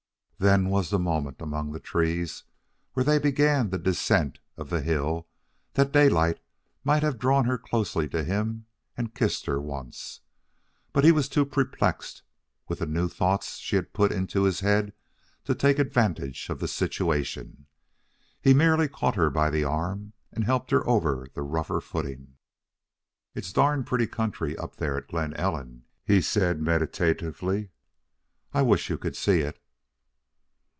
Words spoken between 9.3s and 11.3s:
her once. But he was